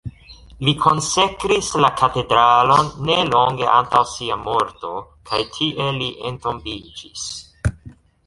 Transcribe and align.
Li 0.67 0.71
konsekris 0.83 1.67
la 1.83 1.89
katedralon 1.99 2.89
ne 3.09 3.17
longe 3.33 3.69
antaŭ 3.73 4.01
sia 4.13 4.37
morto, 4.47 4.93
kaj 5.33 5.41
tie 5.59 5.93
li 6.01 6.09
entombiĝis. 6.31 7.27